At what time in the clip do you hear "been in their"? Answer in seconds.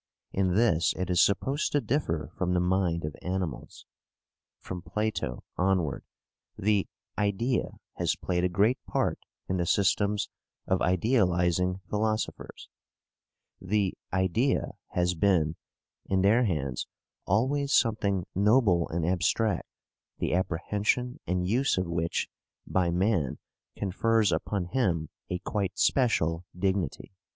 15.13-16.45